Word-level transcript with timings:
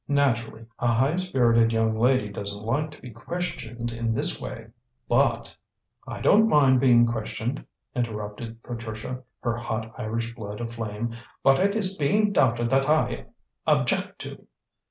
Naturally 0.07 0.65
a 0.79 0.87
high 0.87 1.17
spirited 1.17 1.71
young 1.71 1.95
lady 1.95 2.29
doesn't 2.29 2.63
like 2.65 2.89
to 2.89 2.99
be 3.03 3.11
questioned 3.11 3.91
in 3.91 4.15
this 4.15 4.41
way, 4.41 4.69
but" 5.07 5.55
"I 6.07 6.21
don't 6.21 6.49
mind 6.49 6.79
being 6.79 7.05
questioned," 7.05 7.63
interrupted 7.95 8.63
Patricia, 8.63 9.21
her 9.41 9.57
hot 9.57 9.93
Irish 9.99 10.33
blood 10.33 10.59
aflame. 10.59 11.13
"But 11.43 11.59
it 11.59 11.75
is 11.75 11.97
being 11.97 12.31
doubted 12.31 12.71
that 12.71 12.89
I 12.89 13.25
object 13.67 14.17
to." 14.21 14.47